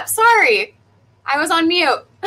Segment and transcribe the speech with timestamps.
[0.00, 0.08] Up?
[0.08, 0.74] Sorry,
[1.26, 2.06] I was on mute.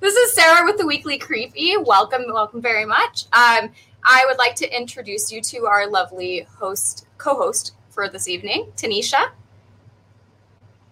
[0.00, 1.76] this is Sarah with the Weekly Creepy.
[1.76, 3.24] Welcome, welcome very much.
[3.32, 3.70] Um,
[4.04, 9.30] I would like to introduce you to our lovely host, co-host for this evening, Tanisha.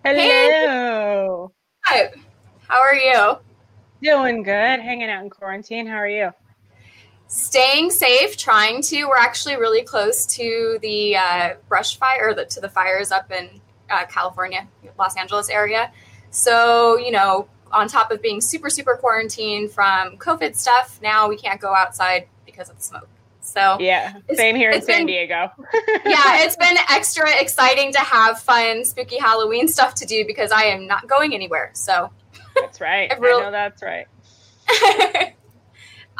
[0.04, 1.52] Hello.
[1.84, 2.10] Hi.
[2.66, 3.38] How are you?
[4.02, 4.80] Doing good.
[4.80, 5.86] Hanging out in quarantine.
[5.86, 6.30] How are you?
[7.28, 8.36] Staying safe.
[8.36, 9.04] Trying to.
[9.04, 13.30] We're actually really close to the uh, brush fire, or the, to the fires up
[13.30, 13.60] in
[13.92, 14.66] uh, California,
[14.98, 15.92] Los Angeles area.
[16.30, 21.36] So you know, on top of being super super quarantined from COVID stuff, now we
[21.36, 23.08] can't go outside because of the smoke.
[23.42, 25.34] So yeah, same here in San been, Diego.
[26.06, 30.64] yeah, it's been extra exciting to have fun, spooky Halloween stuff to do because I
[30.64, 31.70] am not going anywhere.
[31.74, 32.10] So
[32.54, 33.12] that's right.
[33.14, 34.06] I, know that's right.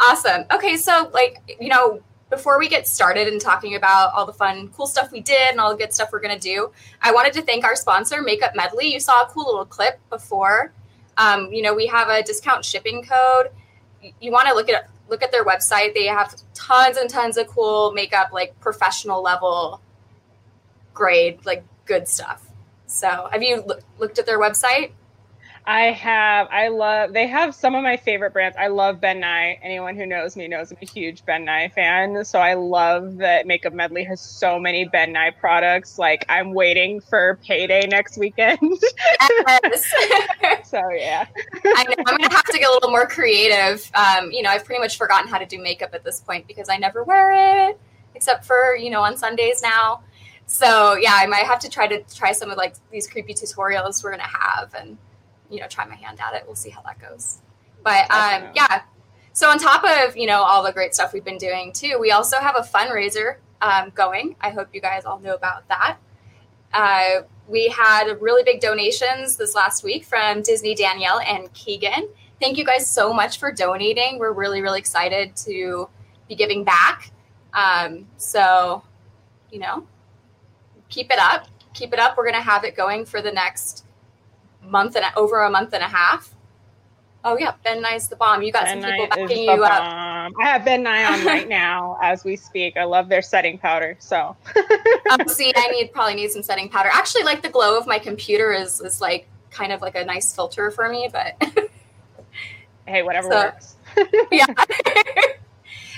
[0.03, 0.45] awesome.
[0.53, 2.01] Okay, so like you know,
[2.33, 5.61] before we get started and talking about all the fun, cool stuff we did and
[5.61, 8.91] all the good stuff we're gonna do, I wanted to thank our sponsor, Makeup Medley.
[8.91, 10.73] You saw a cool little clip before.
[11.19, 13.51] Um, you know, we have a discount shipping code.
[14.19, 15.93] You want to look at look at their website.
[15.93, 19.83] They have tons and tons of cool makeup, like professional level
[20.95, 22.49] grade, like good stuff.
[22.87, 23.63] So, have you
[23.99, 24.93] looked at their website?
[25.65, 26.49] I have.
[26.51, 27.13] I love.
[27.13, 28.57] They have some of my favorite brands.
[28.59, 29.61] I love Ben Nye.
[29.63, 32.25] Anyone who knows me knows I'm a huge Ben Nye fan.
[32.25, 36.01] So I love that Makeup Medley has so many Ben Nye products.
[36.01, 38.59] Like I'm waiting for payday next weekend.
[39.47, 39.93] Yes.
[40.65, 41.27] so yeah.
[41.65, 41.95] I know.
[42.07, 43.89] I'm gonna have to get a little more creative.
[43.95, 46.69] Um, you know, I've pretty much forgotten how to do makeup at this point because
[46.69, 47.79] I never wear it
[48.17, 50.03] except for you know on Sundays now.
[50.47, 54.03] So yeah, I might have to try to try some of like these creepy tutorials
[54.03, 54.99] we're gonna have and
[55.53, 56.45] you know try my hand at it.
[56.47, 57.39] We'll see how that goes.
[57.85, 58.83] But um, yeah.
[59.35, 62.11] So on top of you know all the great stuff we've been doing too, we
[62.11, 64.35] also have a fundraiser um, going.
[64.41, 65.99] I hope you guys all know about that.
[66.73, 72.09] Uh, we had really big donations this last week from Disney Danielle and Keegan.
[72.41, 74.19] Thank you guys so much for donating.
[74.19, 75.89] We're really really excited to
[76.29, 77.11] be giving back.
[77.53, 78.83] Um, so
[79.51, 79.87] you know,
[80.89, 81.47] keep it up.
[81.75, 82.17] Keep it up.
[82.17, 83.85] We're going to have it going for the next
[84.63, 86.35] month and over a month and a half.
[87.25, 88.43] Oh yeah, Ben Nye's the bomb.
[88.43, 89.81] You got ben some people Nye backing you up.
[89.81, 90.33] Bomb.
[90.41, 92.77] I have Ben Nye on right now as we speak.
[92.77, 93.97] I love their setting powder.
[94.01, 94.37] So
[95.11, 96.89] um, see, I need probably need some setting powder.
[96.93, 100.35] Actually, like the glow of my computer is is like kind of like a nice
[100.35, 101.41] filter for me, but
[102.87, 103.77] hey, whatever so, works.
[104.33, 104.47] yeah.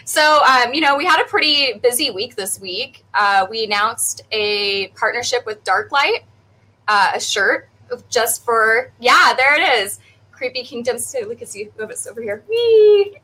[0.04, 3.02] so um, you know, we had a pretty busy week this week.
[3.14, 6.24] Uh, we announced a partnership with Darklight,
[6.86, 7.70] uh, a shirt
[8.08, 10.00] just for yeah, there it is.
[10.32, 11.06] Creepy Kingdoms.
[11.06, 12.44] So look at see move it over here.
[12.48, 13.16] Whee!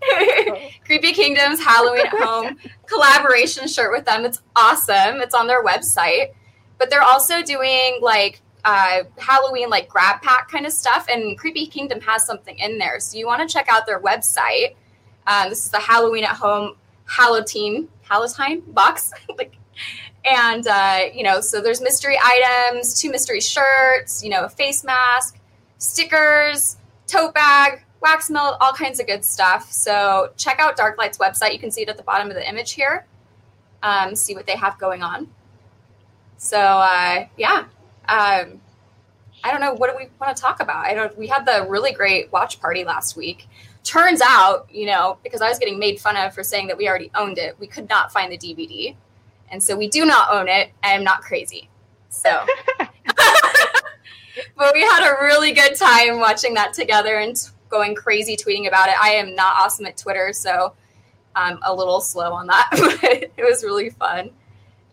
[0.85, 4.25] Creepy Kingdoms Halloween at Home collaboration shirt with them.
[4.25, 5.21] It's awesome.
[5.21, 6.33] It's on their website,
[6.79, 11.67] but they're also doing like uh, Halloween like grab pack kind of stuff, and Creepy
[11.67, 13.01] Kingdom has something in there.
[13.01, 14.77] So you want to check out their website.
[15.27, 16.77] Um, this is the Halloween at Home
[17.07, 19.13] Halloween Halloween box.
[19.39, 19.57] like
[20.25, 24.85] and, uh, you know, so there's mystery items, two mystery shirts, you know, a face
[24.85, 25.39] mask,
[25.79, 26.77] stickers,
[27.07, 29.71] tote bag, wax melt, all kinds of good stuff.
[29.73, 31.53] So check out Darklight's website.
[31.53, 33.07] You can see it at the bottom of the image here.
[33.83, 35.29] Um, see what they have going on.
[36.37, 37.65] So, uh, yeah.
[38.09, 38.61] Um,
[39.43, 39.73] I don't know.
[39.73, 40.85] What do we want to talk about?
[40.85, 41.17] I don't.
[41.17, 43.49] We had the really great watch party last week.
[43.85, 46.89] Turns out, you know, because I was getting made fun of for saying that we
[46.89, 48.95] already owned it, we could not find the DVD.
[49.51, 50.71] And so we do not own it.
[50.83, 51.69] I am not crazy.
[52.09, 52.45] So,
[52.79, 57.37] but we had a really good time watching that together and
[57.69, 58.97] going crazy tweeting about it.
[59.01, 60.75] I am not awesome at Twitter, so
[61.35, 64.31] I'm a little slow on that, but it was really fun.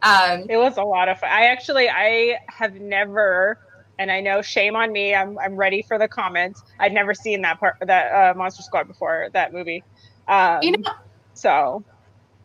[0.03, 1.29] Um, it was a lot of fun.
[1.31, 3.59] I actually, I have never,
[3.97, 5.15] and I know shame on me.
[5.15, 6.63] I'm, I'm ready for the comments.
[6.79, 9.83] I'd never seen that part, that uh, Monster Squad before that movie.
[10.27, 10.91] Um, you know,
[11.33, 11.83] so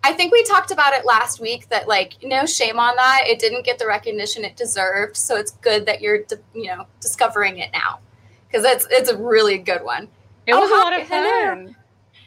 [0.05, 3.23] I think we talked about it last week that like no shame on that.
[3.27, 6.21] It didn't get the recognition it deserved, so it's good that you're
[6.55, 8.01] you know discovering it now
[8.47, 10.09] because it's it's a really good one.
[10.47, 11.77] It was oh, a lot of fun.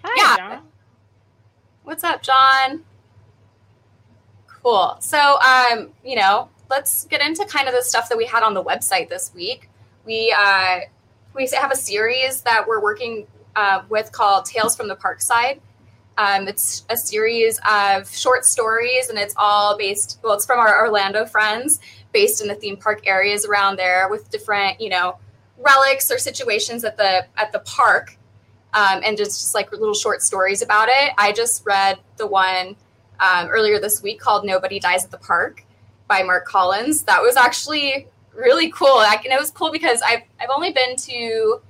[0.04, 0.38] Hi, yeah.
[0.38, 0.63] John.
[1.83, 2.83] What's up, John?
[4.48, 4.98] Cool.
[5.00, 8.54] So, um, you know, let's get into kind of the stuff that we had on
[8.54, 9.69] the website this week.
[10.06, 10.80] We uh,
[11.33, 15.60] we have a series that we're working uh, with called Tales from the Parkside.
[16.17, 20.19] Um, it's a series of short stories, and it's all based.
[20.23, 21.79] Well, it's from our Orlando friends,
[22.13, 25.17] based in the theme park areas around there, with different, you know,
[25.57, 28.17] relics or situations at the at the park,
[28.73, 31.12] um, and just, just like little short stories about it.
[31.17, 32.77] I just read the one
[33.19, 35.65] um, earlier this week called "Nobody Dies at the Park"
[36.07, 37.03] by Mark Collins.
[37.03, 38.88] That was actually really cool.
[38.88, 41.61] I, and it was cool because I've I've only been to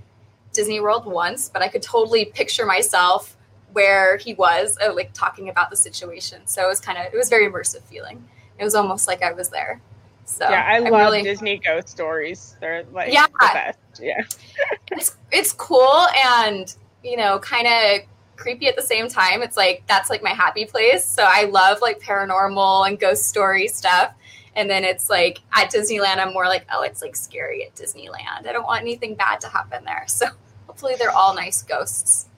[0.53, 3.34] Disney World once, but I could totally picture myself
[3.75, 6.47] where he was, uh, like talking about the situation.
[6.47, 8.23] So it was kind of it was very immersive feeling.
[8.57, 9.81] It was almost like I was there.
[10.23, 12.55] So yeah, I, I love really, Disney ghost stories.
[12.61, 13.79] They're like yeah, the best.
[14.01, 14.21] Yeah,
[14.91, 16.73] it's it's cool and
[17.03, 18.07] you know kind of
[18.37, 19.41] creepy at the same time.
[19.41, 21.03] It's like that's like my happy place.
[21.03, 24.13] So I love like paranormal and ghost story stuff.
[24.55, 28.47] And then it's like at Disneyland, I'm more like, oh, it's like scary at Disneyland.
[28.47, 30.05] I don't want anything bad to happen there.
[30.15, 30.27] So
[30.65, 32.29] hopefully they're all nice ghosts.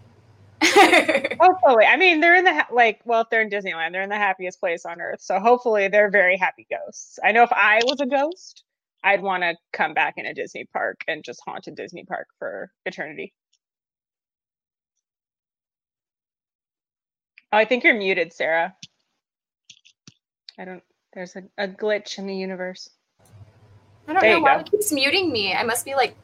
[1.40, 4.10] hopefully, I mean, they're in the ha- like, well, if they're in Disneyland, they're in
[4.10, 5.22] the happiest place on earth.
[5.22, 7.20] So hopefully, they're very happy ghosts.
[7.24, 8.64] I know if I was a ghost,
[9.04, 12.28] I'd want to come back in a Disney park and just haunt a Disney park
[12.40, 13.34] for eternity.
[17.54, 18.76] Oh, I think you're muted, Sarah.
[20.60, 20.84] I don't.
[21.14, 22.90] There's a, a glitch in the universe.
[24.08, 24.62] I don't there know why go.
[24.62, 25.54] it keeps muting me.
[25.54, 26.16] I must be like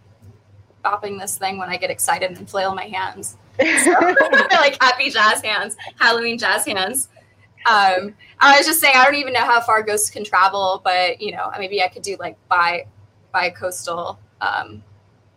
[0.83, 3.38] bopping this thing when I get excited and flail my hands.
[3.59, 3.91] So,
[4.51, 7.09] like happy jazz hands, Halloween jazz hands.
[7.65, 11.21] Um, I was just saying, I don't even know how far ghosts can travel, but
[11.21, 12.88] you know, maybe I could do like by
[13.31, 14.83] by coastal, um,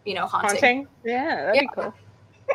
[0.05, 0.51] you know, haunting.
[0.51, 1.61] Haunting, yeah, that'd yeah.
[1.63, 1.95] be cool.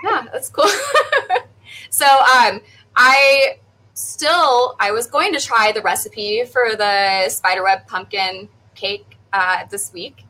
[0.03, 0.67] yeah, that's cool.
[1.89, 2.61] so, um,
[2.95, 3.57] I
[3.93, 9.93] still I was going to try the recipe for the spiderweb pumpkin cake uh, this
[9.93, 10.25] week,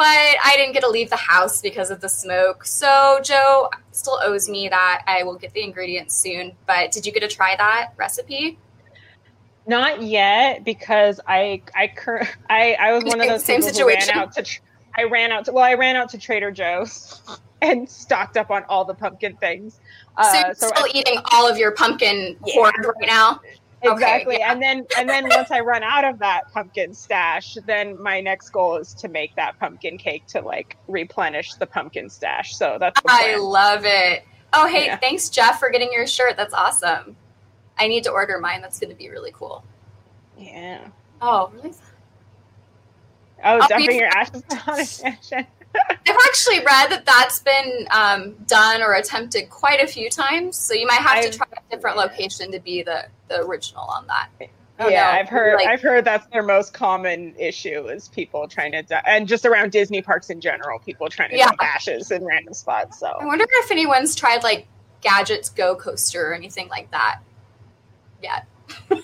[0.00, 2.64] but I didn't get to leave the house because of the smoke.
[2.64, 5.02] So Joe still owes me that.
[5.06, 6.52] I will get the ingredients soon.
[6.66, 8.58] But did you get to try that recipe?
[9.66, 14.14] Not yet because I I cur- I, I was one of those Same situation.
[14.14, 14.42] ran out to.
[14.42, 14.62] Tr-
[14.96, 17.20] I ran out to well, I ran out to Trader Joe's
[17.60, 19.80] and stocked up on all the pumpkin things.
[20.16, 22.54] Uh, so you're so still I, eating all of your pumpkin yeah.
[22.54, 23.42] hoard right now.
[23.82, 24.34] Exactly.
[24.34, 24.52] Okay, yeah.
[24.52, 28.50] And then and then once I run out of that pumpkin stash, then my next
[28.50, 32.54] goal is to make that pumpkin cake to like replenish the pumpkin stash.
[32.56, 34.24] So that's I love it.
[34.52, 34.96] Oh hey, yeah.
[34.98, 36.36] thanks Jeff for getting your shirt.
[36.36, 37.16] That's awesome.
[37.78, 38.60] I need to order mine.
[38.60, 39.64] That's going to be really cool.
[40.36, 40.88] Yeah.
[41.22, 41.72] Oh, really?
[43.42, 48.94] Oh, dumping your ashes on a I've actually read that that's been um, done or
[48.94, 50.56] attempted quite a few times.
[50.56, 53.84] So you might have I've, to try a different location to be the, the original
[53.84, 54.28] on that.
[54.80, 55.18] Oh, yeah, no.
[55.20, 55.56] I've heard.
[55.56, 59.72] Like, I've heard that's their most common issue is people trying to, and just around
[59.72, 61.48] Disney parks in general, people trying to yeah.
[61.48, 62.98] dump ashes in random spots.
[62.98, 64.66] So I wonder if anyone's tried like
[65.02, 67.20] Gadgets Go Coaster or anything like that
[68.22, 68.46] yet.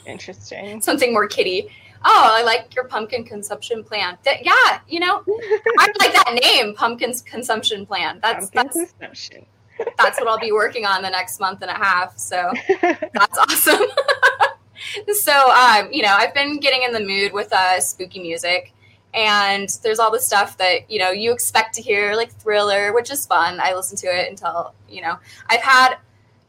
[0.07, 0.81] Interesting.
[0.81, 1.69] Something more kiddie
[2.07, 4.17] oh, I like your pumpkin consumption plan.
[4.25, 5.23] That, yeah, you know,
[5.79, 8.21] I like that name, pumpkin consumption plan.
[8.23, 9.47] That's pumpkin that's consumption.
[9.99, 12.17] that's what I'll be working on the next month and a half.
[12.17, 13.87] So that's awesome.
[15.13, 18.73] so, um, you know, I've been getting in the mood with uh, spooky music.
[19.15, 23.11] And there's all the stuff that you know you expect to hear, like Thriller, which
[23.11, 23.59] is fun.
[23.63, 25.17] I listen to it until you know
[25.49, 25.95] I've had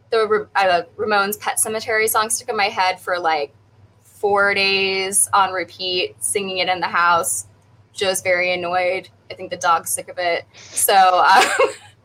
[0.10, 3.54] the uh, Ramones Pet Sematary song stuck in my head for like
[4.20, 7.48] four days on repeat, singing it in the house.
[7.94, 9.10] Joe's very annoyed.
[9.30, 10.46] I think the dog's sick of it.
[10.56, 11.44] So, um,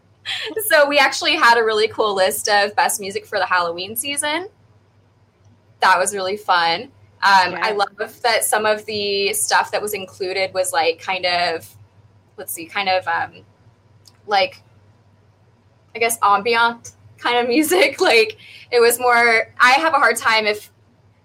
[0.69, 4.49] so we actually had a really cool list of best music for the Halloween season.
[5.81, 6.83] That was really fun.
[7.23, 7.61] Um, yeah.
[7.63, 11.77] I love that some of the stuff that was included was like kind of,
[12.37, 13.45] let's see, kind of um,
[14.27, 14.63] like,
[15.95, 18.01] I guess ambient kind of music.
[18.01, 18.39] Like
[18.71, 19.53] it was more.
[19.61, 20.72] I have a hard time if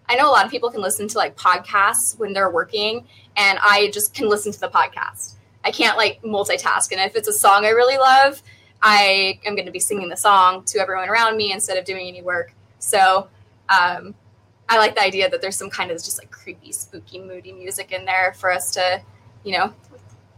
[0.09, 3.59] I know a lot of people can listen to like podcasts when they're working, and
[3.61, 5.35] I just can listen to the podcast.
[5.63, 6.91] I can't like multitask.
[6.91, 8.41] And if it's a song I really love,
[8.81, 12.07] I am going to be singing the song to everyone around me instead of doing
[12.07, 12.53] any work.
[12.79, 13.27] So
[13.69, 14.15] um,
[14.69, 17.91] I like the idea that there's some kind of just like creepy, spooky, moody music
[17.91, 19.01] in there for us to,
[19.43, 19.73] you know,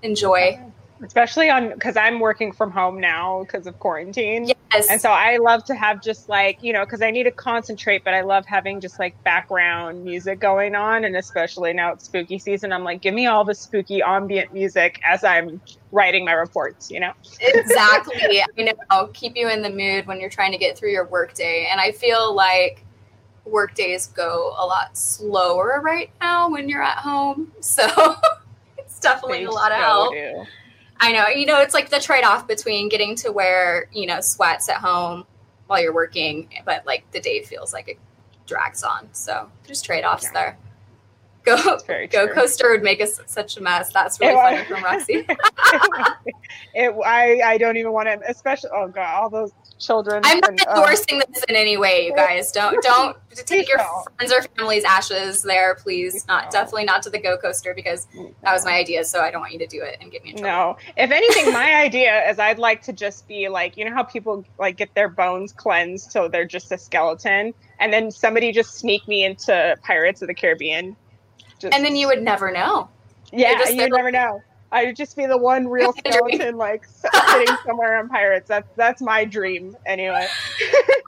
[0.02, 0.60] enjoy
[1.04, 4.52] especially on because I'm working from home now because of quarantine.
[4.72, 4.88] Yes.
[4.90, 8.04] And so I love to have just like, you know, because I need to concentrate,
[8.04, 11.06] but I love having just like background music going on.
[11.06, 15.00] And especially now it's spooky season, I'm like, give me all the spooky ambient music
[15.04, 15.60] as I'm
[15.92, 17.14] writing my reports, you know?
[17.42, 18.44] Exactly.
[18.58, 21.08] you know, I'll keep you in the mood when you're trying to get through your
[21.08, 21.68] workday.
[21.72, 22.86] And I feel like
[23.46, 27.52] work days go a lot slower right now when you're at home.
[27.62, 27.88] So
[28.78, 30.14] it's definitely a lot of so help.
[30.14, 30.46] do.
[31.00, 34.20] I know, you know, it's like the trade off between getting to wear, you know,
[34.22, 35.26] sweats at home
[35.68, 37.98] while you're working, but like the day feels like it
[38.46, 39.08] drags on.
[39.14, 40.32] So there's trade offs Yeah.
[40.34, 40.58] there.
[41.46, 41.78] Go, go
[42.26, 42.34] true.
[42.34, 43.94] coaster would make us such a mess.
[43.94, 45.26] That's really It funny was- from Roxy.
[46.74, 50.22] it, I, I don't even want to, especially, oh God, all those children.
[50.26, 52.52] I'm not and, uh, endorsing this in any way, you guys.
[52.52, 53.80] Don't don't take your
[54.18, 56.28] friends or family's ashes there, please.
[56.28, 58.08] Not definitely not to the go coaster because
[58.44, 59.04] that was my idea.
[59.04, 60.74] So I don't want you to do it and get me in trouble.
[60.74, 60.78] No.
[60.98, 64.46] If anything, my idea is I'd like to just be like, you know how people
[64.60, 69.08] like get their bones cleansed so they're just a skeleton, and then somebody just sneak
[69.08, 70.96] me into Pirates of the Caribbean.
[71.60, 72.90] Just, And then you would never know.
[73.32, 74.42] yeah, you never know.
[74.72, 76.36] I would just be the one real That's my dream.
[76.38, 78.48] skeleton, like sitting somewhere on Pirates.
[78.48, 80.28] That's that's my dream, anyway.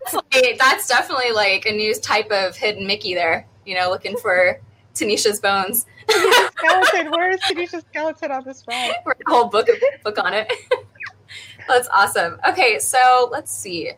[0.03, 3.47] That's, like- that's definitely like a new type of hidden Mickey there.
[3.65, 4.59] You know, looking for
[4.95, 5.85] Tanisha's bones.
[6.09, 8.93] skeleton, where is Tanisha's skeleton on this ride?
[9.05, 9.67] A whole book
[10.03, 10.51] book on it.
[11.67, 12.39] That's awesome.
[12.49, 13.91] Okay, so let's see.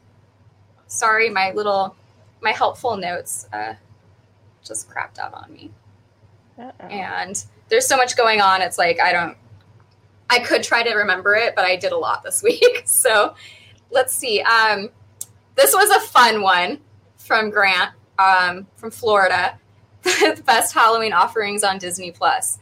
[0.87, 1.95] Sorry, my little
[2.41, 3.73] my helpful notes uh,
[4.63, 5.71] just crapped out on me.
[6.59, 6.85] Uh-oh.
[6.87, 9.35] and there's so much going on it's like i don't
[10.29, 12.83] i could try to remember it but i did a lot this week.
[12.85, 13.35] So
[13.91, 14.41] let's see.
[14.41, 14.89] Um,
[15.55, 16.79] this was a fun one
[17.17, 19.59] from grant um, from florida.
[20.03, 22.57] The best halloween offerings on disney plus.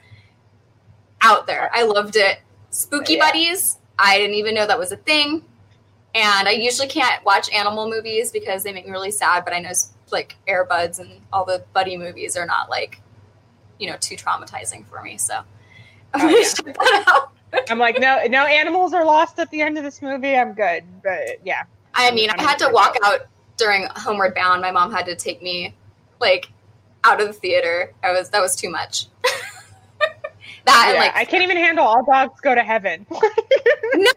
[1.21, 1.69] Out there.
[1.73, 2.39] I loved it.
[2.69, 3.25] Spooky Yeah.
[3.27, 5.45] buddies i didn't even know that was a thing.
[6.15, 9.59] And i usually can't watch animal movies because they make me really sad but i
[9.59, 9.71] know
[10.11, 12.99] like airbuds and all the buddy movies are not like
[13.79, 15.35] you know too traumatizing for me so.
[16.13, 16.43] I'm Oh, gonna yeah.
[16.49, 17.31] check that out
[17.69, 20.35] I'm like, no, no animals are lost at the end of this movie.
[20.35, 23.21] I'm good, but yeah, i mean i had to walk out
[23.57, 24.61] during homeward bound.
[24.61, 25.75] My mom had to take me
[26.19, 26.49] like
[27.03, 27.93] out of the theater.
[28.03, 29.07] I was that was too much.
[30.65, 33.05] That and like I can't even handle all dogs go to heaven.
[33.11, 34.11] no,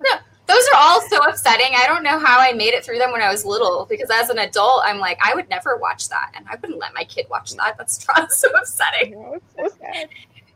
[0.00, 1.74] no, those are all so upsetting.
[1.76, 4.30] I don't know how I made it through them when I was little because as
[4.30, 7.26] an adult, I'm like, I would never watch that, and I wouldn't let my kid
[7.30, 7.76] watch that.
[7.76, 8.02] That's
[8.38, 9.12] so upsetting.
[9.12, 9.68] Know, so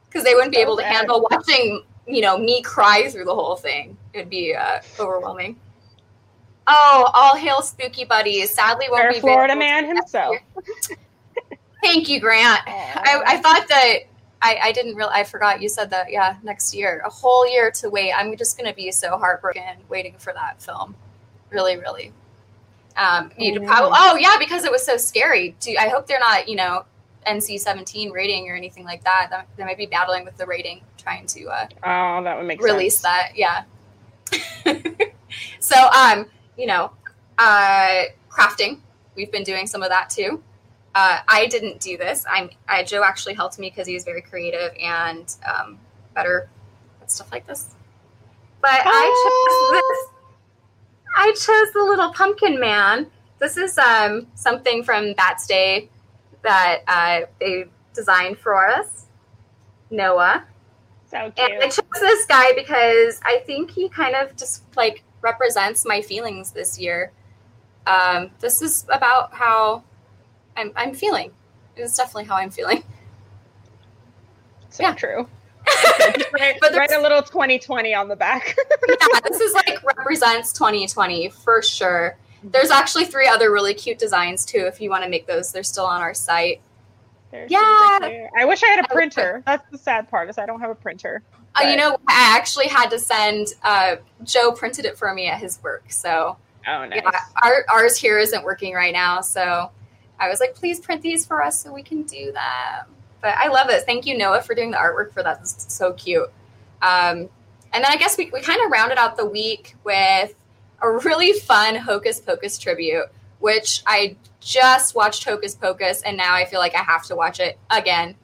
[0.08, 3.34] because they wouldn't be So able to handle watching, you know, me cry through the
[3.34, 3.96] whole thing.
[4.12, 5.58] It'd be uh, overwhelming.
[6.66, 8.52] Oh, all hail spooky buddies!
[8.52, 10.36] Sadly, won't Our be Florida available man himself.
[11.82, 12.60] Thank you, Grant.
[12.66, 13.98] I, I thought that
[14.40, 16.10] I, I didn't real I forgot you said that.
[16.10, 18.12] Yeah, next year, a whole year to wait.
[18.12, 20.94] I'm just going to be so heartbroken waiting for that film.
[21.50, 22.12] Really, really.
[22.96, 25.56] Um, you'd probably, oh yeah, because it was so scary.
[25.60, 26.84] Do I hope they're not you know
[27.26, 29.28] NC-17 rating or anything like that.
[29.30, 32.62] That- They might be battling with the rating, trying to uh, oh, that would make
[32.62, 33.02] release sense.
[33.02, 33.36] that.
[33.36, 33.64] Yeah.
[35.60, 36.26] so, um,
[36.56, 36.92] you know,
[37.38, 38.80] uh, crafting.
[39.14, 40.42] We've been doing some of that too.
[40.94, 42.24] Uh, I didn't do this.
[42.30, 42.50] I'm.
[42.68, 45.78] I, Joe actually helped me because he was very creative and um,
[46.14, 46.48] better
[47.00, 47.74] at stuff like this.
[48.60, 50.08] But I chose this.
[51.16, 53.06] I chose the little pumpkin man.
[53.38, 55.88] This is um, something from Bats Day
[56.42, 59.06] that uh, they designed for us.
[59.90, 60.44] Noah.
[61.10, 61.50] So cute.
[61.50, 66.00] And I chose this guy because I think he kind of just like represents my
[66.00, 67.12] feelings this year.
[67.86, 69.84] Um, this is about how
[70.56, 71.32] I'm, I'm feeling.
[71.76, 72.82] It's definitely how I'm feeling.
[74.70, 74.94] So yeah.
[74.94, 75.28] true.
[76.32, 78.56] Write, But write a little 2020 on the back.
[78.88, 82.16] yeah, this is like represents 2020 for sure.
[82.44, 84.64] There's actually three other really cute designs too.
[84.66, 86.60] If you want to make those, they're still on our site.
[87.30, 88.28] They're Yeah.
[88.38, 89.42] I wish I had a printer.
[89.46, 91.22] That's the sad part is I don't have a printer.
[91.54, 93.48] Uh, you know, I actually had to send.
[93.62, 97.02] Uh, Joe printed it for me at his work, so Oh, nice.
[97.04, 99.20] yeah, our, ours here isn't working right now.
[99.20, 99.70] So
[100.18, 102.84] I was like, please print these for us so we can do that.
[103.20, 103.82] But I love it.
[103.84, 105.40] Thank you, Noah, for doing the artwork for that.
[105.40, 106.30] It's so cute.
[106.80, 107.28] Um,
[107.74, 110.34] and then I guess we, we kind of rounded out the week with
[110.82, 113.06] a really fun Hocus Pocus tribute,
[113.38, 117.38] which I just watched Hocus Pocus, and now I feel like I have to watch
[117.40, 118.16] it again,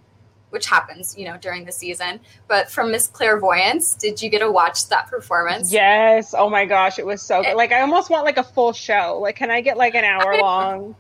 [0.51, 2.21] which happens, you know, during the season.
[2.49, 5.73] But from Miss Clairvoyance, did you get to watch that performance?
[5.73, 6.35] Yes.
[6.37, 7.55] Oh my gosh, it was so It- good.
[7.57, 9.19] Like I almost want like a full show.
[9.23, 10.97] Like, can I get like an hour long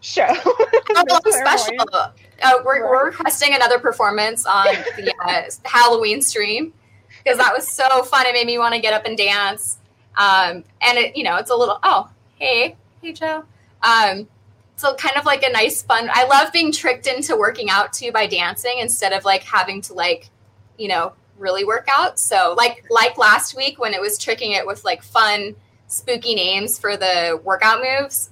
[0.00, 0.26] show?
[0.92, 1.74] Oh, special.
[1.92, 2.10] Uh,
[2.64, 3.04] we're, we're Right.
[3.12, 6.72] requesting another performance on the uh, Halloween stream
[7.22, 8.26] because that was so fun.
[8.26, 9.78] It made me want to get up and dance.
[10.16, 11.78] Um, and it, you know, it's a little.
[11.82, 13.44] Oh, hey, hey, Joe.
[13.82, 14.28] Um,
[14.76, 16.08] so kind of like a nice fun.
[16.12, 19.94] I love being tricked into working out too by dancing instead of like having to
[19.94, 20.30] like,
[20.78, 22.18] you know, really work out.
[22.18, 25.54] So like like last week when it was tricking it with like fun
[25.86, 28.30] spooky names for the workout moves.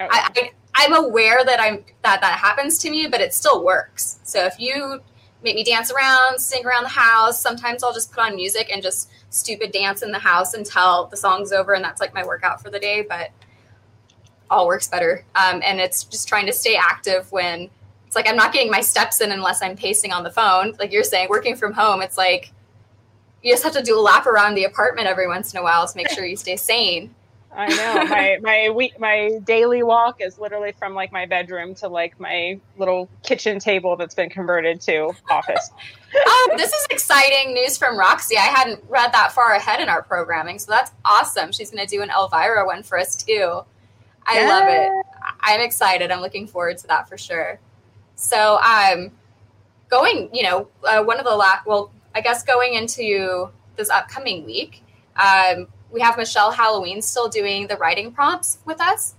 [0.00, 3.64] Oh, I, I I'm aware that I'm that that happens to me, but it still
[3.64, 4.18] works.
[4.24, 5.00] So if you
[5.44, 8.82] make me dance around, sing around the house, sometimes I'll just put on music and
[8.82, 12.62] just stupid dance in the house until the song's over, and that's like my workout
[12.62, 13.06] for the day.
[13.08, 13.30] But
[14.50, 17.70] all works better, um, and it's just trying to stay active when
[18.06, 20.74] it's like I'm not getting my steps in unless I'm pacing on the phone.
[20.78, 22.52] Like you're saying, working from home, it's like
[23.42, 25.86] you just have to do a lap around the apartment every once in a while
[25.86, 27.14] to make sure you stay sane.
[27.56, 31.88] I know my my week my daily walk is literally from like my bedroom to
[31.88, 35.70] like my little kitchen table that's been converted to office.
[36.26, 38.36] oh, this is exciting news from Roxy.
[38.36, 41.52] I hadn't read that far ahead in our programming, so that's awesome.
[41.52, 43.62] She's going to do an Elvira one for us too.
[44.26, 44.48] I yeah.
[44.48, 45.06] love it.
[45.40, 46.10] I'm excited.
[46.10, 47.58] I'm looking forward to that for sure.
[48.16, 49.10] So, um,
[49.90, 54.44] going, you know, uh, one of the last, well, I guess going into this upcoming
[54.44, 54.82] week,
[55.16, 59.14] um, we have Michelle Halloween still doing the writing prompts with us.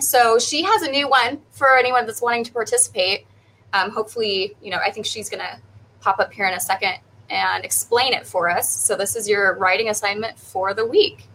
[0.00, 3.26] So she has a new one for anyone that's wanting to participate.
[3.72, 5.60] Um, hopefully, you know, I think she's going to
[6.00, 6.94] pop up here in a second
[7.30, 8.68] and explain it for us.
[8.68, 11.28] So this is your writing assignment for the week.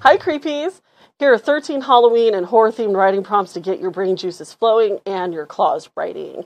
[0.00, 0.80] Hi, creepies.
[1.18, 5.00] Here are 13 Halloween and horror themed writing prompts to get your brain juices flowing
[5.04, 6.44] and your claws writing.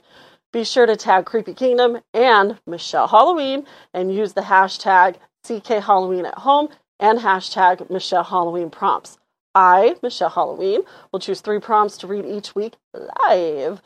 [0.51, 6.25] Be sure to tag Creepy Kingdom and Michelle Halloween and use the hashtag CK Halloween
[6.25, 9.17] at home and hashtag Michelle Halloween prompts.
[9.53, 13.81] I, Michelle Halloween, will choose three prompts to read each week live.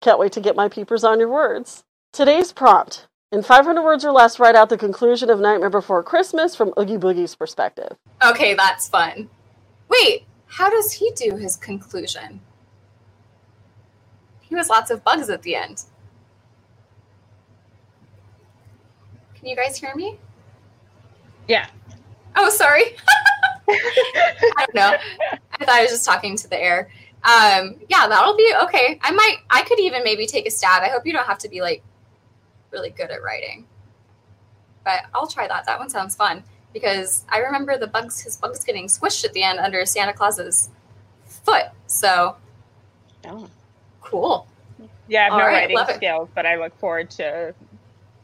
[0.00, 1.84] Can't wait to get my peepers on your words.
[2.12, 6.56] Today's prompt in 500 words or less, write out the conclusion of Nightmare Before Christmas
[6.56, 7.96] from Oogie Boogie's perspective.
[8.24, 9.28] Okay, that's fun.
[9.90, 12.40] Wait, how does he do his conclusion?
[14.40, 15.84] He was lots of bugs at the end.
[19.34, 20.18] Can you guys hear me?
[21.46, 21.66] Yeah.
[22.38, 22.84] Oh, sorry.
[23.68, 24.96] I don't know.
[25.52, 26.88] I thought I was just talking to the air.
[27.24, 28.98] Um, yeah, that'll be okay.
[29.02, 30.82] I might, I could even maybe take a stab.
[30.82, 31.82] I hope you don't have to be like
[32.70, 33.66] really good at writing,
[34.84, 35.66] but I'll try that.
[35.66, 39.42] That one sounds fun because I remember the bugs, his bugs getting squished at the
[39.42, 40.70] end under Santa Claus's
[41.24, 41.66] foot.
[41.88, 42.36] So,
[43.26, 43.50] oh.
[44.00, 44.46] cool.
[45.08, 47.52] Yeah, I have All no right, writing skills, but I look forward to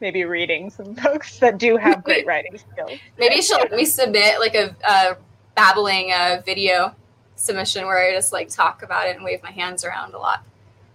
[0.01, 2.91] maybe reading some books that do have great writing skills.
[3.17, 5.17] Maybe she'll let me submit like a, a
[5.55, 6.95] babbling uh, video
[7.35, 10.43] submission where I just like talk about it and wave my hands around a lot.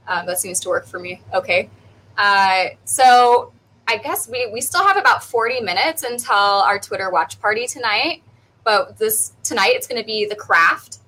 [0.06, 1.22] Um, that seems to work for me.
[1.32, 1.68] Okay.
[2.16, 3.52] Uh, so
[3.86, 8.22] I guess we, we still have about 40 minutes until our Twitter watch party tonight.
[8.64, 10.98] But this tonight it's going to be the craft.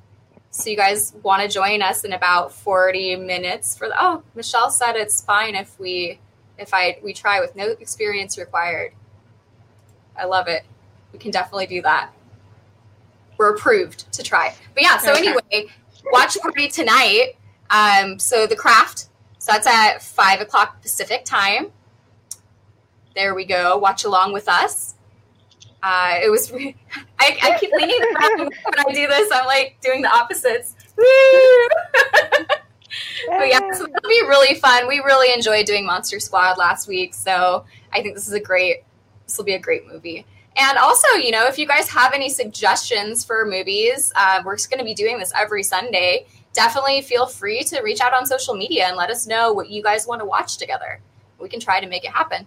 [0.50, 4.70] So you guys want to join us in about 40 minutes for the, oh, Michelle
[4.70, 6.18] said it's fine if we
[6.62, 8.92] if I we try with no experience required.
[10.16, 10.64] I love it.
[11.12, 12.10] We can definitely do that.
[13.38, 14.54] We're approved to try.
[14.74, 15.66] But yeah, so anyway,
[16.12, 17.34] watch party tonight.
[17.70, 19.08] Um, so the craft.
[19.38, 21.72] So that's at five o'clock Pacific time.
[23.14, 23.76] There we go.
[23.76, 24.94] Watch along with us.
[25.82, 26.52] Uh, it was.
[27.18, 29.30] I, I keep leaning around when I do this.
[29.32, 30.76] I'm like doing the opposites.
[33.26, 34.88] but yeah, so it'll be really fun.
[34.88, 38.84] We really enjoyed doing Monster Squad last week, so I think this is a great.
[39.26, 40.26] This will be a great movie.
[40.56, 44.78] And also, you know, if you guys have any suggestions for movies, uh, we're going
[44.78, 46.26] to be doing this every Sunday.
[46.52, 49.82] Definitely feel free to reach out on social media and let us know what you
[49.82, 51.00] guys want to watch together.
[51.38, 52.46] We can try to make it happen.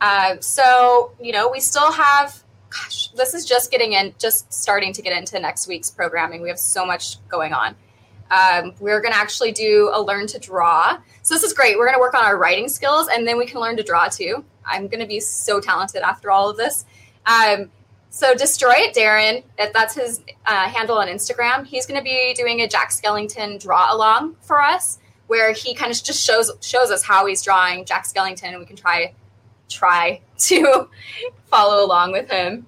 [0.00, 2.42] Uh, so, you know, we still have.
[2.70, 6.42] Gosh, this is just getting in, just starting to get into next week's programming.
[6.42, 7.76] We have so much going on.
[8.30, 10.98] Um, we're going to actually do a learn to draw.
[11.22, 11.78] So this is great.
[11.78, 14.08] We're going to work on our writing skills and then we can learn to draw
[14.08, 14.44] too.
[14.64, 16.84] I'm going to be so talented after all of this.
[17.26, 17.70] Um,
[18.14, 19.42] so destroy it, Darren.
[19.56, 21.66] That's his uh, handle on Instagram.
[21.66, 25.90] He's going to be doing a Jack Skellington draw along for us, where he kind
[25.90, 29.12] of just shows shows us how he's drawing Jack Skellington, and we can try
[29.68, 30.88] try to
[31.46, 32.66] follow along with him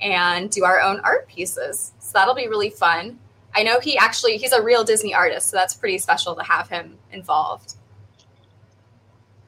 [0.00, 1.92] and do our own art pieces.
[1.98, 3.18] So that'll be really fun.
[3.54, 6.68] I know he actually he's a real Disney artist, so that's pretty special to have
[6.68, 7.74] him involved.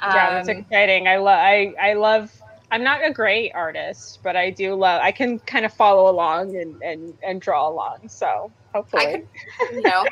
[0.01, 1.09] Yeah, that's um, exciting.
[1.09, 2.31] I love I I love
[2.71, 6.57] I'm not a great artist, but I do love I can kind of follow along
[6.57, 8.09] and and, and draw along.
[8.09, 9.25] So hopefully
[9.59, 10.05] could, you know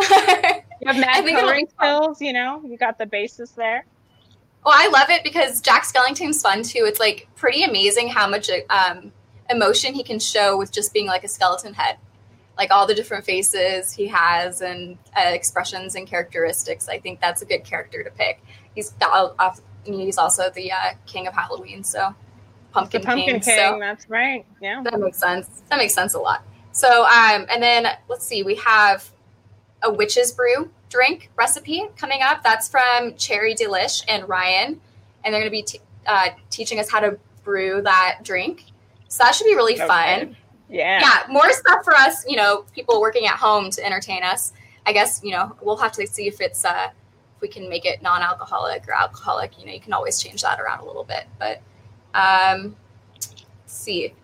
[0.00, 3.84] you have mad coloring skills, you know, you got the basis there.
[4.64, 6.84] Well, I love it because Jack Skellington's fun too.
[6.84, 9.12] It's like pretty amazing how much um,
[9.50, 11.96] emotion he can show with just being like a skeleton head
[12.60, 16.90] like all the different faces he has and uh, expressions and characteristics.
[16.90, 18.44] I think that's a good character to pick.
[18.74, 18.92] He's
[19.84, 22.14] he's also the uh, king of Halloween, so
[22.72, 23.40] pumpkin, pumpkin king.
[23.40, 24.44] king so that's right.
[24.60, 25.62] Yeah, that makes sense.
[25.70, 26.44] That makes sense a lot.
[26.72, 29.10] So, um, and then let's see, we have
[29.82, 32.42] a witch's brew drink recipe coming up.
[32.42, 34.78] That's from Cherry Delish and Ryan,
[35.24, 38.64] and they're going to be t- uh, teaching us how to brew that drink.
[39.08, 39.86] So that should be really Okay.
[39.86, 40.36] fun.
[40.70, 41.00] Yeah.
[41.00, 44.52] Yeah, more stuff for us, you know, people working at home to entertain us.
[44.86, 46.88] I guess you know we'll have to see if it's uh,
[47.36, 49.58] if we can make it non-alcoholic or alcoholic.
[49.58, 51.60] You know, you can always change that around a little bit, but
[52.14, 52.76] um,
[53.66, 54.14] see.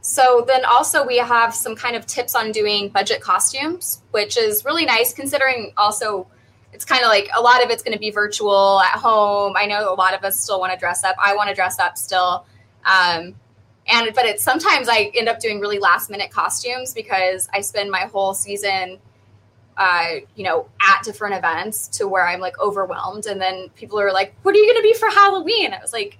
[0.00, 4.64] So then also we have some kind of tips on doing budget costumes, which is
[4.64, 6.26] really nice considering also
[6.72, 9.54] it's kind of like a lot of it's going to be virtual at home.
[9.56, 11.16] I know a lot of us still want to dress up.
[11.22, 12.46] I want to dress up still.
[12.84, 13.34] Um,
[13.88, 17.90] and but it's sometimes I end up doing really last minute costumes because I spend
[17.90, 18.98] my whole season
[19.78, 23.26] uh, you know, at different events to where I'm like overwhelmed.
[23.26, 25.72] And then people are like, what are you going to be for Halloween?
[25.72, 26.18] I was like,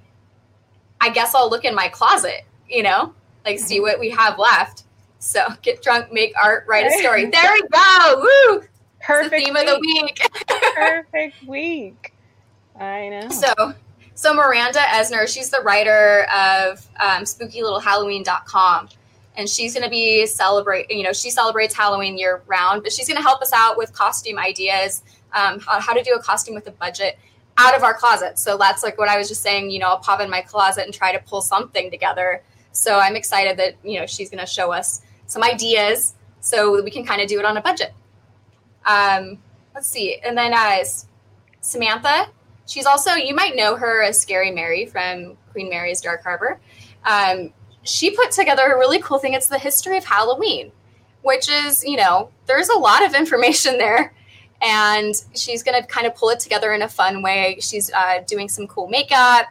[1.00, 3.12] I guess I'll look in my closet, you know,
[3.44, 4.84] like see what we have left.
[5.18, 7.26] So get drunk, make art, write a story.
[7.30, 8.14] There we go.
[8.20, 8.62] Woo!
[9.00, 9.30] Perfect.
[9.30, 10.02] The theme of the week.
[10.04, 10.30] week.
[10.74, 12.14] Perfect week.
[12.78, 13.28] I know.
[13.28, 13.74] So,
[14.18, 18.88] so Miranda Esner, she's the writer of um, SpookyLittleHalloween.com,
[19.36, 20.90] and she's going to be celebrate.
[20.90, 23.92] You know, she celebrates Halloween year round, but she's going to help us out with
[23.92, 25.04] costume ideas,
[25.34, 27.16] um, how, how to do a costume with a budget
[27.58, 28.40] out of our closet.
[28.40, 29.70] So that's like what I was just saying.
[29.70, 32.42] You know, I'll pop in my closet and try to pull something together.
[32.72, 36.90] So I'm excited that you know she's going to show us some ideas so we
[36.90, 37.94] can kind of do it on a budget.
[38.84, 39.38] Um,
[39.76, 40.82] let's see, and then uh,
[41.60, 42.30] Samantha,
[42.68, 46.60] she's also you might know her as Scary Mary from Queen Mary's Dark Harbor.
[47.04, 47.52] Um,
[47.82, 49.34] she put together a really cool thing.
[49.34, 50.70] It's the history of Halloween,
[51.22, 54.14] which is you know there's a lot of information there,
[54.62, 57.58] and she's going to kind of pull it together in a fun way.
[57.60, 59.46] She's uh, doing some cool makeup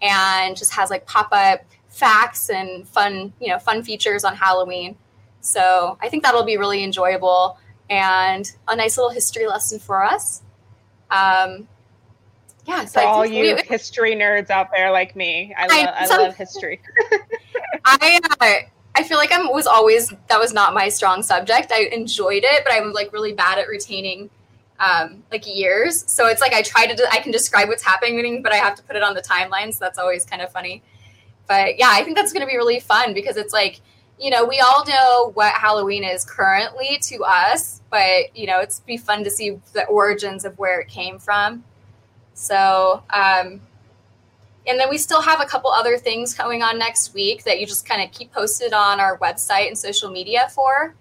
[0.00, 4.96] and just has like pop up facts and fun you know fun features on Halloween.
[5.42, 10.42] So I think that'll be really enjoyable and a nice little history lesson for us.
[11.10, 11.66] Um,
[12.66, 15.92] yeah, so For all you we- history nerds out there like me, I, I- lo-
[15.96, 16.80] I some- love history.
[17.84, 21.72] I uh, I feel like I was always that was not my strong subject.
[21.72, 24.28] I enjoyed it, but I'm like really bad at retaining
[24.78, 26.04] um, like years.
[26.10, 28.82] So it's like I try to I can describe what's happening, but I have to
[28.82, 29.72] put it on the timeline.
[29.72, 30.82] So that's always kind of funny.
[31.46, 33.80] But yeah, I think that's going to be really fun because it's like
[34.18, 38.80] you know we all know what Halloween is currently to us, but you know it's
[38.80, 41.64] be fun to see the origins of where it came from.
[42.40, 43.60] So um,
[44.66, 47.66] and then we still have a couple other things going on next week that you
[47.66, 50.94] just kind of keep posted on our website and social media for.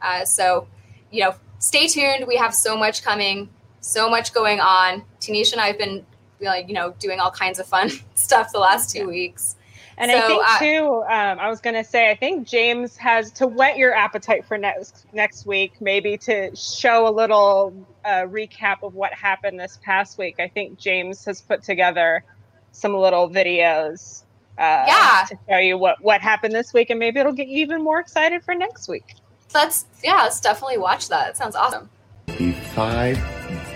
[0.00, 0.66] Uh, so,
[1.10, 2.26] you know, stay tuned.
[2.26, 3.48] We have so much coming,
[3.80, 5.04] so much going on.
[5.20, 6.06] Tanisha and I have been,
[6.40, 9.56] like, you know, doing all kinds of fun stuff the last two weeks.
[9.98, 13.30] And I think uh, too, um, I was going to say, I think James has
[13.32, 17.74] to whet your appetite for next next week, maybe to show a little
[18.04, 20.36] uh, recap of what happened this past week.
[20.40, 22.24] I think James has put together
[22.72, 24.22] some little videos,
[24.58, 25.24] uh, Yeah.
[25.28, 28.00] to show you what what happened this week, and maybe it'll get you even more
[28.00, 29.14] excited for next week.
[29.48, 31.28] So let's, yeah, let's definitely watch that.
[31.28, 31.90] It sounds awesome.
[32.38, 33.18] the five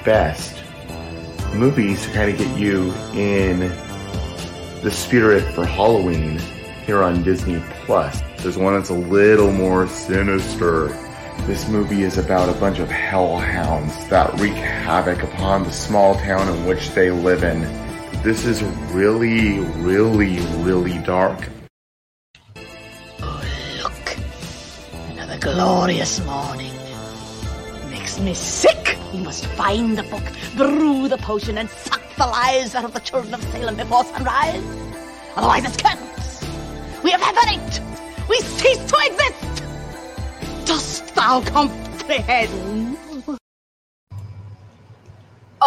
[0.05, 0.63] best
[1.53, 3.71] movies to kind of get you in
[4.83, 6.39] the spirit for Halloween
[6.85, 8.23] here on Disney Plus.
[8.39, 10.89] There's one that's a little more sinister.
[11.47, 16.49] This movie is about a bunch of hellhounds that wreak havoc upon the small town
[16.49, 17.63] in which they live in.
[18.23, 18.63] This is
[18.93, 21.49] really, really, really dark.
[23.21, 24.17] Look,
[25.11, 26.75] another glorious morning.
[27.91, 28.99] Makes me sick.
[29.13, 30.25] We must find the book,
[30.57, 34.63] brew the potion, and suck the lives out of the children of Salem before sunrise.
[35.37, 36.45] Otherwise, it's curtains.
[37.03, 37.81] We evaporate.
[38.29, 39.63] We cease to exist.
[40.67, 42.97] Dost thou comprehend?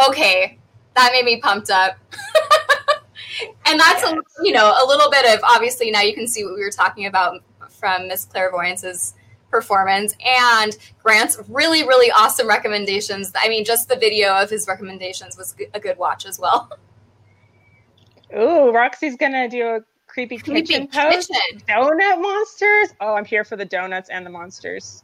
[0.07, 0.57] okay,
[0.95, 1.97] that made me pumped up.
[3.65, 6.55] and that's a you know a little bit of obviously now you can see what
[6.55, 9.13] we were talking about from Miss Clairvoyance's
[9.49, 13.31] performance and Grant's really really awesome recommendations.
[13.35, 16.69] I mean, just the video of his recommendations was a good watch as well.
[18.37, 21.29] Ooh, Roxy's gonna do a creepy, Creepy kitchen post.
[21.29, 21.61] kitchen.
[21.67, 22.89] Donut monsters.
[22.99, 25.03] Oh, I'm here for the donuts and the monsters.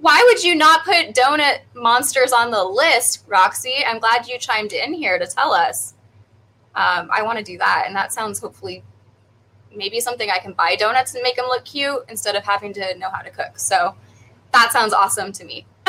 [0.00, 3.84] Why would you not put donut monsters on the list, Roxy?
[3.86, 5.94] I'm glad you chimed in here to tell us.
[6.74, 8.82] Um, I want to do that, and that sounds hopefully
[9.76, 12.98] maybe something I can buy donuts and make them look cute instead of having to
[12.98, 13.58] know how to cook.
[13.58, 13.94] So
[14.52, 15.66] that sounds awesome to me.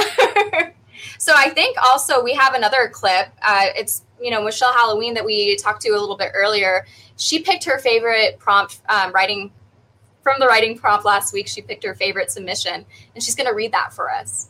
[1.18, 3.28] so I think also we have another clip.
[3.42, 6.86] Uh, it's you know Michelle Halloween that we talked to a little bit earlier.
[7.18, 9.52] She picked her favorite prompt um, writing
[10.22, 11.48] from the writing prompt last week.
[11.48, 14.50] She picked her favorite submission, and she's going to read that for us.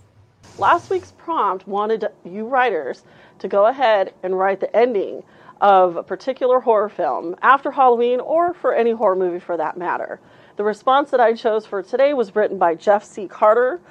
[0.58, 3.04] Last week's prompt wanted you writers
[3.40, 5.24] to go ahead and write the ending
[5.62, 10.20] of a particular horror film after Halloween or for any horror movie for that matter.
[10.56, 13.28] The response that I chose for today was written by Jeff C.
[13.28, 13.82] Carter.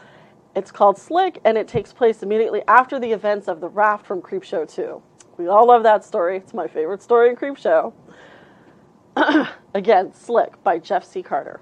[0.55, 4.23] It's called Slick and it takes place immediately after the events of The Raft from
[4.23, 5.03] Creepshow 2.
[5.39, 6.37] We all love that story.
[6.37, 7.93] It's my favorite story in Creepshow.
[9.75, 11.23] Again, Slick by Jeff C.
[11.23, 11.61] Carter.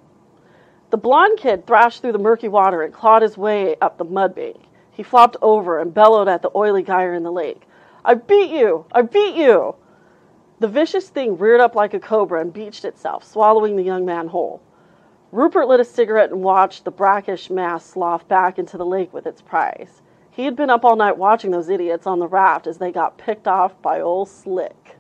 [0.91, 4.35] The blond kid thrashed through the murky water and clawed his way up the mud
[4.35, 4.57] bank.
[4.91, 7.63] He flopped over and bellowed at the oily gyre in the lake.
[8.05, 8.87] I beat you!
[8.93, 9.77] I beat you!
[10.61, 14.29] The vicious thing reared up like a cobra and beached itself, swallowing the young man
[14.29, 14.61] whole.
[15.33, 19.27] Rupert lit a cigarette and watched the brackish mass slough back into the lake with
[19.27, 20.03] its prize.
[20.31, 23.17] He had been up all night watching those idiots on the raft as they got
[23.17, 24.99] picked off by old Slick.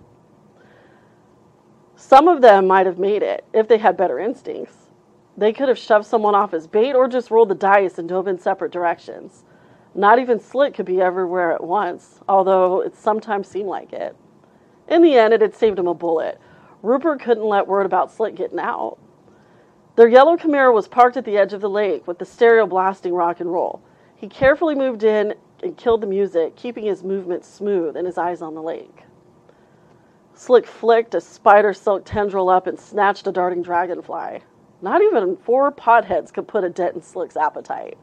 [1.94, 4.88] Some of them might have made it if they had better instincts.
[5.37, 8.29] They could have shoved someone off as bait or just rolled the dice and dove
[8.29, 9.44] in separate directions.
[9.94, 14.16] Not even Slick could be everywhere at once, although it sometimes seemed like it.
[14.90, 16.40] In the end, it had saved him a bullet.
[16.83, 18.98] Rupert couldn't let word about Slick getting out.
[19.96, 23.14] Their yellow Camaro was parked at the edge of the lake with the stereo blasting
[23.14, 23.81] rock and roll.
[24.16, 28.42] He carefully moved in and killed the music, keeping his movements smooth and his eyes
[28.42, 29.05] on the lake.
[30.35, 34.40] Slick flicked a spider silk tendril up and snatched a darting dragonfly.
[34.81, 37.98] Not even four potheads could put a dent in Slick's appetite.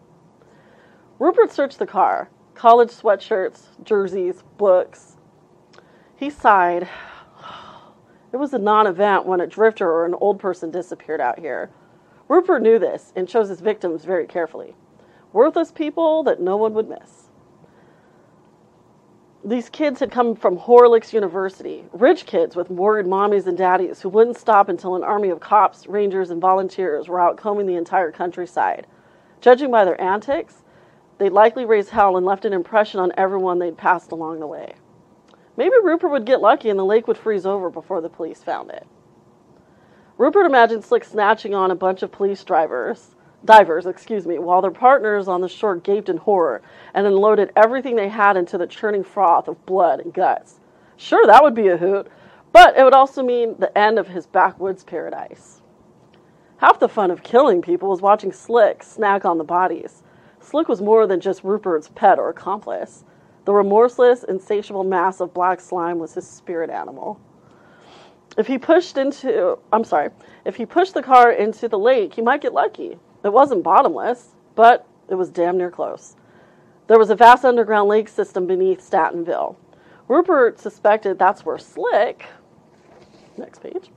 [1.19, 5.16] Rupert searched the car college sweatshirts, jerseys, books.
[6.17, 6.89] He sighed.
[8.34, 11.69] It was a non event when a drifter or an old person disappeared out here.
[12.27, 14.75] Rupert knew this and chose his victims very carefully.
[15.32, 17.30] Worthless people that no one would miss.
[19.45, 24.10] These kids had come from Horlicks University, rich kids with worried mommies and daddies who
[24.10, 28.12] wouldn't stop until an army of cops, rangers, and volunteers were out combing the entire
[28.12, 28.88] countryside.
[29.39, 30.63] Judging by their antics,
[31.19, 34.73] they'd likely raised hell and left an impression on everyone they'd passed along the way.
[35.58, 38.70] Maybe Rupert would get lucky and the lake would freeze over before the police found
[38.70, 38.88] it.
[40.17, 44.72] Rupert imagined Slick snatching on a bunch of police drivers, divers, excuse me, while their
[44.72, 46.62] partners on the shore gaped in horror
[46.93, 50.60] and unloaded everything they had into the churning froth of blood and guts.
[50.96, 52.08] Sure, that would be a hoot,
[52.52, 55.62] but it would also mean the end of his backwoods paradise.
[56.58, 60.02] Half the fun of killing people was watching Slick snack on the bodies.
[60.39, 63.06] Slick was more than just Rupert's pet or accomplice.
[63.48, 67.18] The remorseless, insatiable mass of black slime was his spirit animal.
[68.38, 70.10] If he pushed into, I'm sorry,
[70.44, 73.00] if he pushed the car into the lake, he might get lucky.
[73.24, 76.18] It wasn't bottomless, but it was damn near close.
[76.88, 79.56] There was a vast underground lake system beneath Statenville.
[80.10, 82.26] Rupert suspected that's where Slick,
[83.38, 83.92] next page,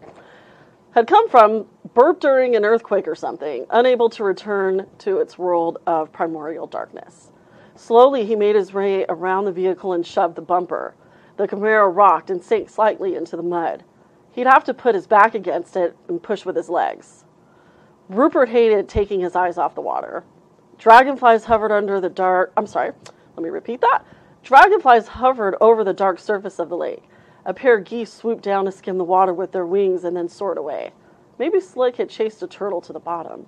[0.92, 5.78] had come from, burped during an earthquake or something, unable to return to its world
[5.88, 7.32] of primordial darkness.
[7.80, 10.94] Slowly, he made his way around the vehicle and shoved the bumper.
[11.38, 13.84] The Camaro rocked and sank slightly into the mud.
[14.32, 17.24] He'd have to put his back against it and push with his legs.
[18.10, 20.24] Rupert hated taking his eyes off the water.
[20.76, 22.52] Dragonflies hovered under the dark.
[22.54, 22.92] I'm sorry,
[23.34, 24.04] let me repeat that.
[24.42, 27.04] Dragonflies hovered over the dark surface of the lake.
[27.46, 30.28] A pair of geese swooped down to skim the water with their wings and then
[30.28, 30.92] soared away.
[31.38, 33.46] Maybe Slick had chased a turtle to the bottom.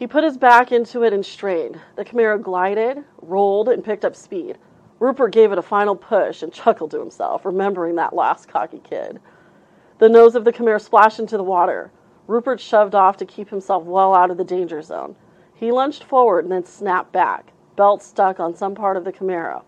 [0.00, 1.78] He put his back into it and strained.
[1.94, 4.56] The Camaro glided, rolled, and picked up speed.
[4.98, 9.20] Rupert gave it a final push and chuckled to himself, remembering that last cocky kid.
[9.98, 11.90] The nose of the Camaro splashed into the water.
[12.26, 15.16] Rupert shoved off to keep himself well out of the danger zone.
[15.52, 19.64] He lunged forward and then snapped back, belt stuck on some part of the Camaro.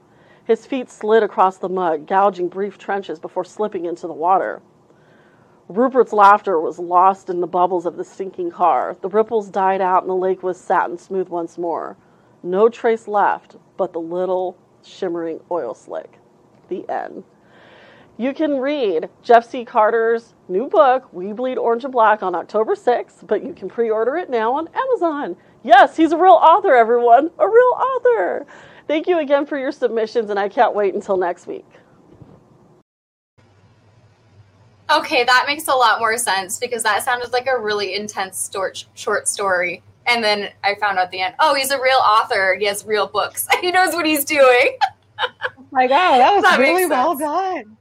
[0.46, 4.62] His feet slid across the mud, gouging brief trenches before slipping into the water.
[5.76, 8.94] Rupert's laughter was lost in the bubbles of the sinking car.
[9.00, 11.96] The ripples died out and the lake was satin smooth once more.
[12.42, 16.18] No trace left but the little shimmering oil slick.
[16.68, 17.24] The end.
[18.18, 19.64] You can read Jeff C.
[19.64, 23.88] Carter's new book, We Bleed Orange and Black, on October 6th, but you can pre
[23.90, 25.36] order it now on Amazon.
[25.62, 27.30] Yes, he's a real author, everyone.
[27.38, 28.46] A real author.
[28.86, 31.64] Thank you again for your submissions, and I can't wait until next week.
[34.92, 38.50] Okay, that makes a lot more sense because that sounded like a really intense
[38.94, 39.82] short story.
[40.06, 42.56] And then I found out at the end, oh, he's a real author.
[42.58, 43.46] He has real books.
[43.60, 44.76] he knows what he's doing.
[45.20, 47.76] oh my God, that was that really well done.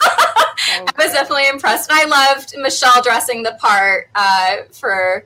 [0.02, 1.90] I was definitely impressed.
[1.90, 5.24] And I loved Michelle dressing the part uh, for,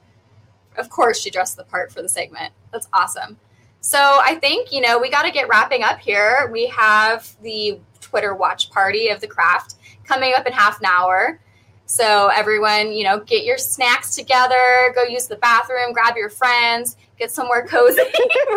[0.77, 2.53] of course, she dressed the part for the segment.
[2.73, 3.39] That's awesome.
[3.81, 6.49] So I think, you know, we got to get wrapping up here.
[6.53, 9.77] We have the Twitter watch party of the craft
[10.11, 11.41] coming up in half an hour.
[11.87, 16.97] So everyone, you know, get your snacks together, go use the bathroom, grab your friends,
[17.19, 18.03] get somewhere cozy,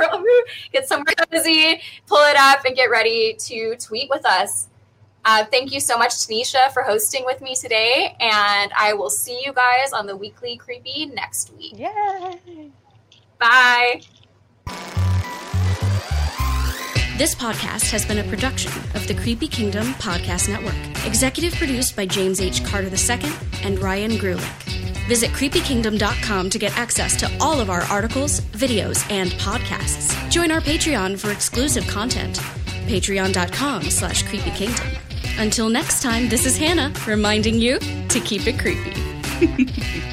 [0.72, 4.68] get somewhere cozy, pull it up, and get ready to tweet with us.
[5.26, 9.42] Uh, thank you so much, Tanisha, for hosting with me today, and I will see
[9.46, 11.78] you guys on the weekly creepy next week.
[11.78, 12.72] Yay!
[13.40, 14.02] Bye.
[17.16, 20.74] This podcast has been a production of the Creepy Kingdom Podcast Network,
[21.06, 22.64] executive produced by James H.
[22.64, 23.32] Carter II
[23.64, 24.64] and Ryan Grulick.
[25.08, 30.14] Visit creepykingdom.com to get access to all of our articles, videos, and podcasts.
[30.32, 32.38] Join our Patreon for exclusive content.
[32.88, 34.98] Patreon.com slash creepykingdom.
[35.40, 40.04] Until next time, this is Hannah reminding you to keep it creepy.